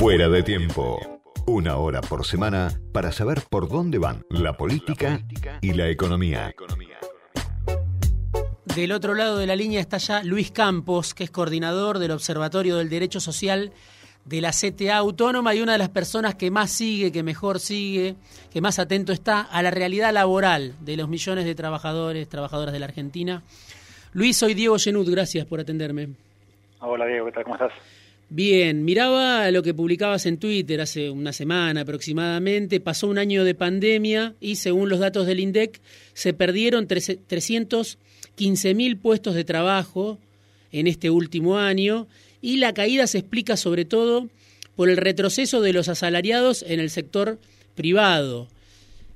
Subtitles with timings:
[0.00, 0.98] Fuera de tiempo.
[1.46, 5.20] Una hora por semana para saber por dónde van la política
[5.60, 6.54] y la economía.
[8.74, 12.78] Del otro lado de la línea está ya Luis Campos, que es coordinador del Observatorio
[12.78, 13.74] del Derecho Social
[14.24, 18.16] de la CTA Autónoma y una de las personas que más sigue, que mejor sigue,
[18.50, 22.78] que más atento está a la realidad laboral de los millones de trabajadores, trabajadoras de
[22.78, 23.42] la Argentina.
[24.14, 26.14] Luis, soy Diego Genud, gracias por atenderme.
[26.78, 27.44] Hola Diego, ¿qué tal?
[27.44, 27.72] ¿Cómo estás?
[28.32, 33.56] Bien, miraba lo que publicabas en Twitter hace una semana aproximadamente, pasó un año de
[33.56, 35.80] pandemia y según los datos del INDEC
[36.14, 40.20] se perdieron 315 mil puestos de trabajo
[40.70, 42.06] en este último año
[42.40, 44.28] y la caída se explica sobre todo
[44.76, 47.40] por el retroceso de los asalariados en el sector
[47.74, 48.46] privado.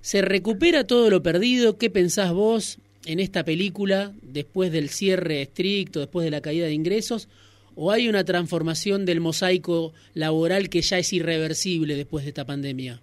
[0.00, 1.78] ¿Se recupera todo lo perdido?
[1.78, 6.72] ¿Qué pensás vos en esta película después del cierre estricto, después de la caída de
[6.72, 7.28] ingresos?
[7.76, 13.00] ¿O hay una transformación del mosaico laboral que ya es irreversible después de esta pandemia?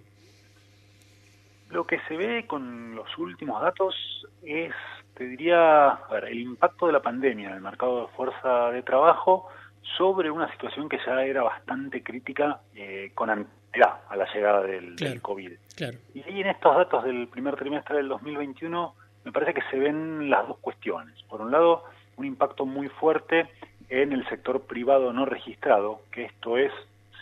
[1.70, 3.94] Lo que se ve con los últimos datos
[4.42, 4.72] es,
[5.14, 9.48] te diría, el impacto de la pandemia en el mercado de fuerza de trabajo
[9.96, 15.20] sobre una situación que ya era bastante crítica eh, con anterioridad a la llegada del,
[15.22, 15.52] COVID.
[16.14, 20.28] Y ahí en estos datos del primer trimestre del 2021 me parece que se ven
[20.28, 21.14] las dos cuestiones.
[21.28, 21.84] Por un lado,
[22.16, 23.48] un impacto muy fuerte
[23.92, 26.72] en el sector privado no registrado, que esto es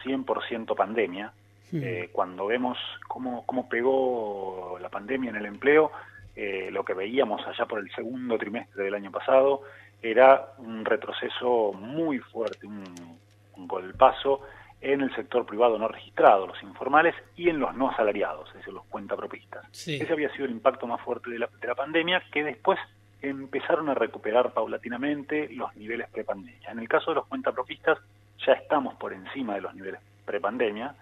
[0.04, 1.32] 100% pandemia.
[1.72, 1.80] Hmm.
[1.82, 5.90] Eh, cuando vemos cómo, cómo pegó la pandemia en el empleo,
[6.36, 9.62] eh, lo que veíamos allá por el segundo trimestre del año pasado
[10.00, 13.18] era un retroceso muy fuerte, un,
[13.66, 14.40] golpazo
[14.80, 18.72] en el sector privado no registrado, los informales, y en los no asalariados, es decir,
[18.72, 19.66] los cuentapropistas.
[19.86, 22.78] Ese había sido el impacto más fuerte de la, de la pandemia, que después
[23.22, 26.70] empezaron a recuperar paulatinamente los niveles prepandemia.
[26.70, 27.98] En el caso de los cuentapropistas
[28.46, 30.94] ya estamos por encima de los niveles prepandemia.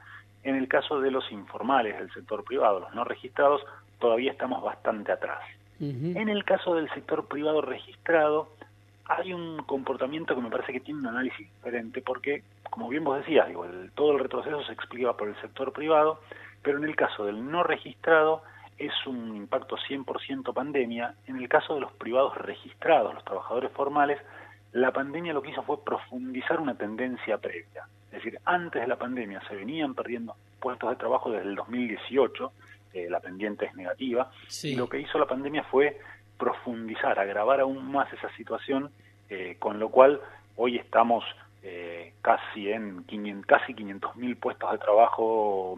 [0.42, 3.62] En el caso de los informales del sector privado, los no registrados,
[3.98, 5.40] todavía estamos bastante atrás.
[5.80, 8.48] En el caso del sector privado registrado,
[9.05, 13.18] hay un comportamiento que me parece que tiene un análisis diferente, porque, como bien vos
[13.18, 13.64] decías, digo,
[13.95, 16.20] todo el retroceso se explica por el sector privado,
[16.62, 18.42] pero en el caso del no registrado
[18.78, 21.14] es un impacto 100% pandemia.
[21.27, 24.18] En el caso de los privados registrados, los trabajadores formales,
[24.72, 27.86] la pandemia lo que hizo fue profundizar una tendencia previa.
[28.06, 32.52] Es decir, antes de la pandemia se venían perdiendo puestos de trabajo desde el 2018,
[32.94, 34.30] eh, la pendiente es negativa,
[34.62, 35.98] y lo que hizo la pandemia fue
[36.38, 38.90] profundizar, agravar aún más esa situación,
[39.28, 40.20] eh, con lo cual
[40.56, 41.24] hoy estamos
[41.62, 45.77] eh, casi en 500, casi 500.000 puestos de trabajo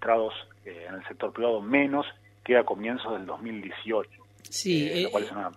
[0.00, 0.34] registrados
[0.64, 2.06] en el sector privado, menos
[2.44, 4.10] que a comienzos del 2018.
[4.48, 5.52] Sí, lo cual es una,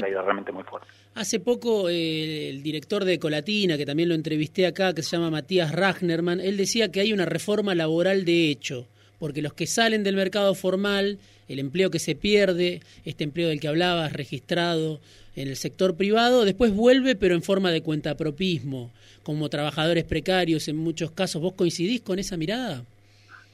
[0.00, 0.86] caída realmente muy fuerte.
[1.14, 5.72] Hace poco el director de Colatina, que también lo entrevisté acá, que se llama Matías
[5.72, 8.86] Ragnerman, él decía que hay una reforma laboral de hecho
[9.18, 13.60] porque los que salen del mercado formal, el empleo que se pierde, este empleo del
[13.60, 15.00] que hablabas, registrado
[15.34, 20.76] en el sector privado, después vuelve pero en forma de cuentapropismo, como trabajadores precarios en
[20.76, 21.42] muchos casos.
[21.42, 22.84] ¿Vos coincidís con esa mirada?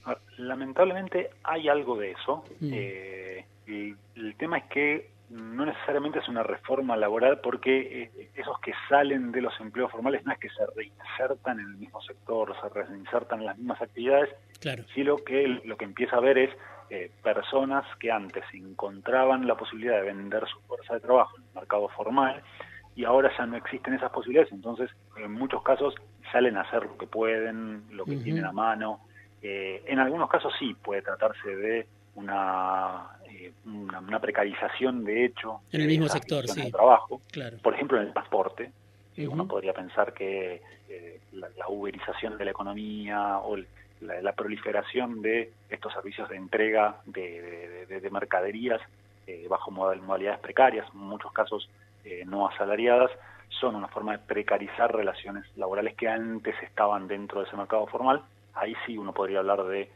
[0.06, 2.44] Ah, lamentablemente hay algo de eso.
[2.60, 2.70] Mm.
[2.72, 8.72] Eh, el tema es que no necesariamente es una reforma laboral porque eh, esos que
[8.88, 12.68] salen de los empleos formales no es que se reinsertan en el mismo sector, se
[12.68, 14.84] reinsertan en las mismas actividades, claro.
[14.94, 16.50] sino que lo que empieza a ver es
[16.90, 21.54] eh, personas que antes encontraban la posibilidad de vender su fuerza de trabajo en el
[21.54, 22.42] mercado formal
[22.94, 25.94] y ahora ya no existen esas posibilidades, entonces en muchos casos
[26.30, 29.00] salen a hacer lo que pueden, lo que tienen a mano.
[29.46, 33.10] Eh, en algunos casos sí puede tratarse de una
[33.66, 36.70] una, precarización de hecho en el mismo sector sí.
[36.70, 37.20] trabajo.
[37.62, 38.72] Por ejemplo en el transporte
[39.18, 43.56] uno podría pensar que eh, la, uberización de la economía o
[44.00, 48.80] la, proliferación de estos servicios de entrega de, mercaderías
[49.26, 51.68] eh, bajo modalidades precarias en muchos casos
[52.04, 53.10] eh, no asalariadas
[53.60, 58.22] son una forma de precarizar relaciones laborales que antes estaban dentro de ese mercado formal
[58.54, 59.90] ahí sí uno podría hablar de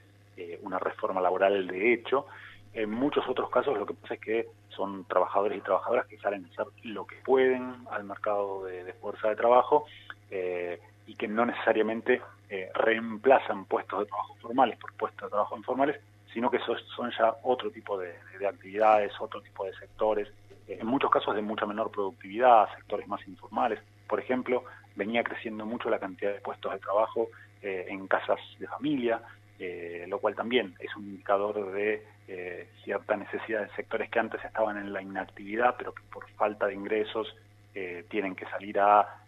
[0.62, 2.26] una reforma laboral de hecho
[2.72, 6.44] en muchos otros casos lo que pasa es que son trabajadores y trabajadoras que salen
[6.44, 9.86] a hacer lo que pueden al mercado de, fuerza de trabajo
[10.30, 15.56] eh, y que no necesariamente eh, reemplazan puestos de trabajo formales por puestos de trabajo
[15.56, 16.00] informales,
[16.32, 18.14] sino que son, son ya otro tipo de,
[18.46, 20.28] actividades, otro tipo de sectores,
[20.68, 23.80] eh, en muchos casos de mucha menor productividad, sectores más informales.
[24.06, 24.64] Por ejemplo,
[24.94, 27.28] venía creciendo mucho la cantidad de puestos de trabajo
[27.62, 29.20] en casas de familia,
[29.58, 34.44] eh, lo cual también es un indicador de eh, cierta necesidad de sectores que antes
[34.44, 37.34] estaban en la inactividad, pero que por falta de ingresos
[37.74, 39.22] eh, tienen que salir a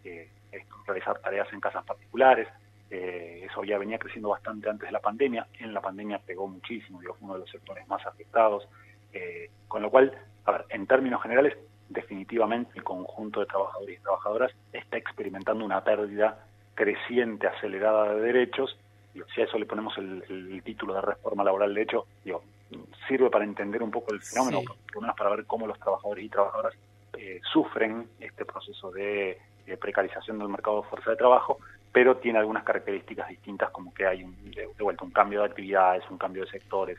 [0.86, 2.48] realizar tareas en casas particulares.
[2.90, 5.46] Eh, eso ya venía creciendo bastante antes de la pandemia.
[5.58, 8.68] En la pandemia pegó muchísimo, digo, fue uno de los sectores más afectados.
[9.12, 10.12] Eh, con lo cual,
[10.44, 11.56] a ver, en términos generales,
[11.88, 16.44] definitivamente el conjunto de trabajadores y trabajadoras está experimentando una pérdida
[16.80, 18.74] creciente, acelerada de derechos.
[19.12, 22.42] si a eso le ponemos el, título de reforma laboral, de hecho, digo,
[23.06, 26.24] sirve para entender un poco el fenómeno, por lo menos para ver cómo los trabajadores
[26.24, 26.74] y trabajadoras
[27.18, 29.38] eh, sufren este proceso de
[29.78, 31.58] precarización del mercado de fuerza de trabajo,
[31.92, 36.02] pero tiene algunas características distintas, como que hay un, de, vuelta un cambio de actividades,
[36.10, 36.98] un cambio de sectores.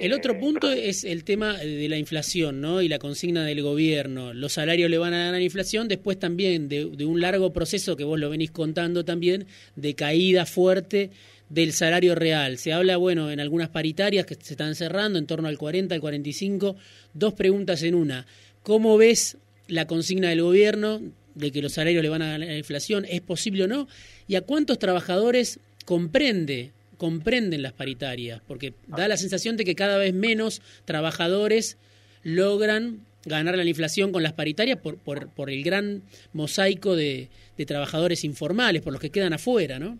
[0.00, 2.82] El otro eh, punto es el tema de la inflación, ¿no?
[2.82, 4.34] Y la consigna del gobierno.
[4.34, 8.18] Los salarios le van a la inflación, después también de, un largo proceso que vos
[8.18, 11.10] lo venís contando también, de caída fuerte
[11.48, 12.58] del salario real.
[12.58, 16.00] Se habla, bueno, en algunas paritarias que se están cerrando, en torno al 40, al
[16.00, 16.76] 45.
[17.14, 18.26] Dos preguntas en una.
[18.62, 19.38] ¿Cómo ves
[19.68, 21.00] la consigna del gobierno
[21.34, 23.06] de que los salarios le van a la inflación?
[23.08, 23.88] ¿Es posible o no?
[24.28, 29.98] ¿Y a cuántos trabajadores comprende comprenden las paritarias, porque da la sensación de que cada
[29.98, 31.78] vez menos trabajadores
[32.22, 36.02] logran ganar la inflación con las paritarias por, por, por el gran
[36.32, 37.28] mosaico de,
[37.66, 39.98] trabajadores informales, por los que quedan afuera, ¿no?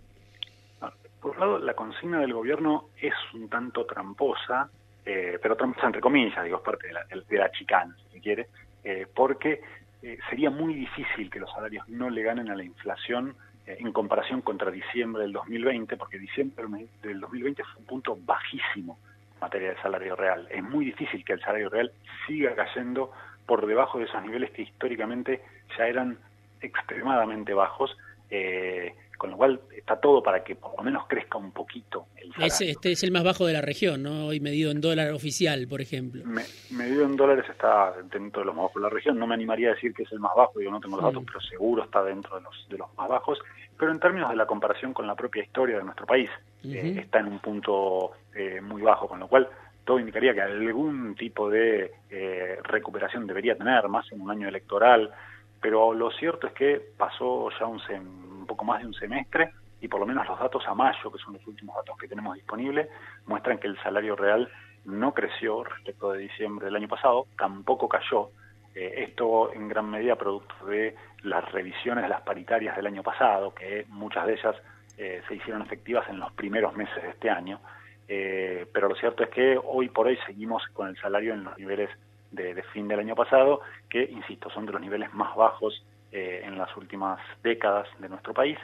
[0.81, 4.70] Ah, por un lado, la consigna del gobierno es un tanto tramposa,
[5.04, 8.20] eh, pero tramposa entre comillas, digo, es parte de la, de la chicana, si se
[8.20, 8.46] quiere,
[8.84, 9.60] eh, porque
[10.02, 13.34] eh, sería muy difícil que los salarios no le ganen a la inflación
[13.66, 16.66] en comparación contra diciembre del 2020, porque diciembre
[17.02, 18.98] del 2020 fue un punto bajísimo
[19.34, 20.46] en materia de salario real.
[20.50, 21.92] Es muy difícil que el salario real
[22.26, 23.10] siga cayendo
[23.44, 25.42] por debajo de esos niveles que históricamente
[25.76, 26.18] ya eran
[26.60, 27.96] extremadamente bajos.
[28.30, 32.32] Eh, con lo cual está todo para que por lo menos crezca un poquito el
[32.32, 32.72] salario.
[32.72, 34.26] este es el más bajo de la región, ¿no?
[34.26, 36.22] Hoy medido en dólar oficial, por ejemplo.
[36.70, 39.18] medido en dólares está dentro de los más bajos de la región.
[39.18, 41.24] No me animaría a decir que es el más bajo, yo no tengo los datos,
[41.26, 43.38] pero seguro está dentro de los, de los más bajos.
[43.78, 46.30] Pero en términos de la comparación con la propia historia de nuestro país,
[46.64, 49.48] eh, está en un punto eh, muy bajo, con lo cual
[49.84, 55.12] todo indicaría que algún tipo de eh, recuperación debería tener, más en un año electoral,
[55.60, 58.25] pero lo cierto es que pasó ya un, un
[58.56, 61.34] poco más de un semestre y por lo menos los datos a mayo, que son
[61.34, 62.88] los últimos datos que tenemos disponibles,
[63.26, 64.48] muestran que el salario real
[64.86, 68.30] no creció respecto de diciembre del año pasado, tampoco cayó.
[68.74, 73.54] Eh, esto en gran medida producto de las revisiones de las paritarias del año pasado,
[73.54, 74.56] que muchas de ellas
[74.96, 77.60] eh, se hicieron efectivas en los primeros meses de este año.
[78.08, 81.58] Eh, pero lo cierto es que hoy por hoy seguimos con el salario en los
[81.58, 81.90] niveles
[82.30, 85.84] de, fin del año pasado, que, insisto, son de los niveles más bajos
[86.16, 88.56] eh, en las últimas décadas de nuestro país.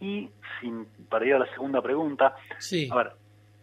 [0.00, 2.88] Y sin, para ir a la segunda pregunta, sí.
[2.90, 3.12] a ver,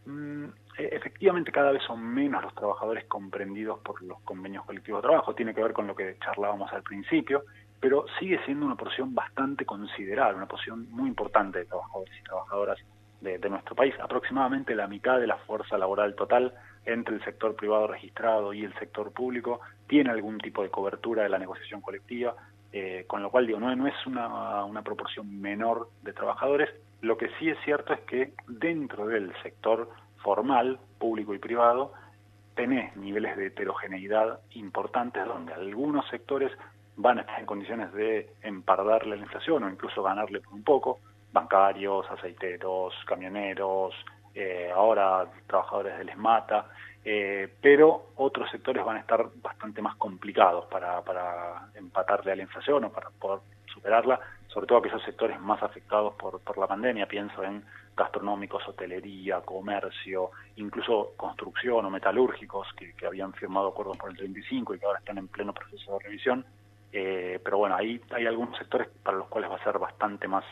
[0.06, 0.46] mm,
[0.78, 5.34] e, efectivamente cada vez son menos los trabajadores comprendidos por los convenios colectivos de trabajo,
[5.34, 7.46] tiene que ver con lo que charlábamos al principio,
[7.80, 12.78] pero sigue siendo una porción bastante considerable, una porción muy importante de trabajadores y trabajadoras
[13.20, 13.96] de nuestro país.
[14.00, 16.54] Aproximadamente la mitad de la fuerza laboral total
[16.86, 21.30] entre el sector privado registrado y el sector público tiene algún tipo de cobertura de
[21.30, 22.36] la negociación colectiva,
[22.74, 26.70] eh, con lo cual digo, no, no es una, una proporción menor de trabajadores.
[27.02, 29.90] Lo que sí es cierto es que dentro del sector
[30.24, 31.94] formal, público y privado,
[32.56, 36.52] tenés niveles de heterogeneidad importantes donde algunos sectores
[36.96, 41.00] van a estar en condiciones de empardarle la inflación o incluso ganarle un poco,
[41.32, 43.94] bancarios, aceiteros, camioneros,
[44.36, 46.68] eh, ahora trabajadores del ESMATA,
[47.06, 52.44] eh, pero otros sectores van a estar bastante más complicados para, para empatarle a la
[52.44, 57.08] inflación o para poder superarla, sobre todo aquellos sectores más afectados por, por la pandemia,
[57.08, 57.64] pienso en
[57.96, 64.76] gastronómicos, hotelería, comercio, incluso construcción o metalúrgicos que, que habían firmado acuerdos por el 35
[64.76, 66.46] y que ahora están en pleno proceso de revisión.
[66.92, 70.46] Eh, pero bueno, ahí hay algunos sectores para los cuales va a ser bastante más,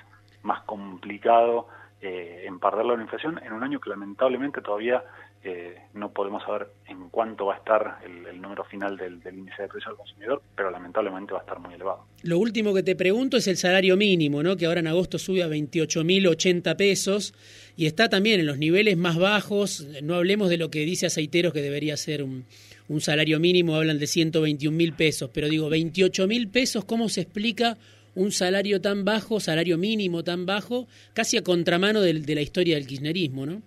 [0.44, 1.68] más complicado
[2.02, 5.04] eh, en perder la inflación en un año que lamentablemente todavía
[5.44, 9.68] eh, no podemos saber en cuánto va a estar el, número final del, índice de
[9.68, 12.06] precio al consumidor, pero lamentablemente va a estar muy elevado.
[12.24, 14.58] Lo último que te pregunto es el salario mínimo, ¿no?
[14.58, 17.34] que ahora en agosto sube a 28.080 pesos
[17.78, 19.88] y está también en los niveles más bajos.
[20.04, 22.46] No hablemos de lo que dice Aceiteros que debería ser un,
[22.88, 27.78] un salario mínimo, hablan de 121.000 pesos, pero digo, 28.000 pesos, ¿cómo se explica?
[28.16, 32.76] Un salario tan bajo, salario mínimo tan bajo, casi a contramano de, de la historia
[32.76, 33.62] del kirchnerismo, ¿no?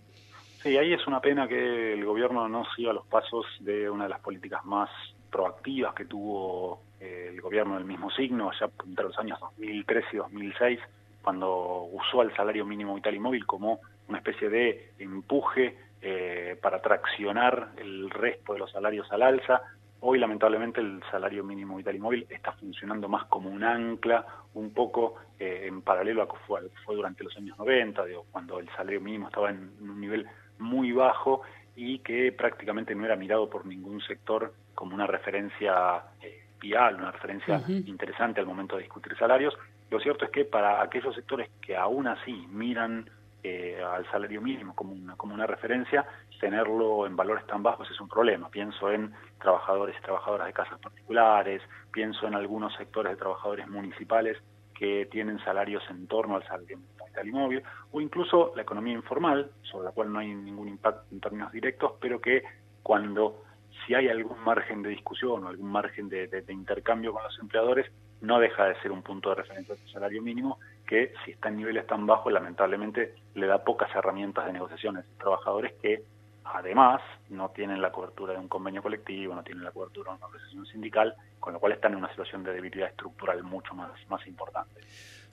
[0.62, 4.10] Sí, ahí es una pena que el gobierno no siga los pasos de una de
[4.10, 4.88] las políticas más
[5.30, 10.16] proactivas que tuvo eh, el gobierno del mismo signo, allá entre los años 2013 y
[10.16, 10.80] 2006,
[11.22, 16.80] cuando usó el salario mínimo vital y móvil como una especie de empuje eh, para
[16.80, 19.60] traccionar el resto de los salarios al alza,
[20.06, 24.75] Hoy, lamentablemente, el salario mínimo vital y móvil está funcionando más como un ancla un
[24.75, 28.58] poco eh, en paralelo a lo que fue, fue durante los años 90, digo, cuando
[28.58, 30.26] el salario mínimo estaba en un nivel
[30.58, 31.40] muy bajo
[31.75, 37.11] y que prácticamente no era mirado por ningún sector como una referencia eh, vial, una
[37.11, 39.56] referencia interesante al momento de discutir salarios.
[39.88, 43.08] Lo cierto es que para aquellos sectores que aún así miran
[43.44, 46.06] eh, al salario mínimo como una, como una referencia,
[46.40, 48.48] tenerlo en valores tan bajos es un problema.
[48.48, 54.38] Pienso en trabajadores y trabajadoras de casas particulares, pienso en algunos sectores de trabajadores municipales
[54.74, 59.50] que tienen salarios en torno al salario vital y móvil, o incluso la economía informal,
[59.62, 62.42] sobre la cual no hay ningún impacto en términos directos, pero que
[62.82, 63.44] cuando
[63.86, 67.90] si hay algún margen de discusión o algún margen de, intercambio con los empleadores,
[68.25, 71.57] no deja de ser un punto de referencia del salario mínimo que si está en
[71.57, 76.02] niveles tan bajos, lamentablemente le da pocas herramientas de negociaciones a trabajadores que
[76.45, 77.00] además
[77.31, 80.66] no tienen la cobertura de un convenio colectivo, no tienen la cobertura de una organización
[80.66, 84.81] sindical, con lo cual están en una situación de debilidad estructural mucho más, más importante.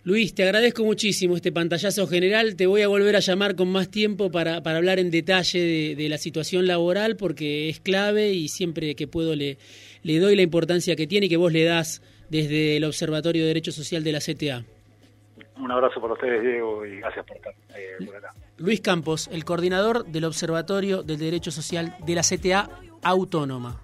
[0.04, 2.56] Luis, te agradezco muchísimo este pantallazo general.
[2.56, 6.10] Te voy a volver a llamar con más tiempo para, para hablar en detalle de,
[6.10, 9.60] la situación laboral porque es clave y siempre que puedo le,
[10.02, 13.50] le doy la importancia que tiene y que vos le das desde el Observatorio de
[13.50, 14.64] Derecho Social de la CTA.
[15.58, 18.34] Un abrazo para ustedes, Diego, y gracias por estar eh, por acá.
[18.58, 22.70] Luis Campos, el coordinador del Observatorio del Derecho Social de la CTA
[23.04, 23.82] Autónoma.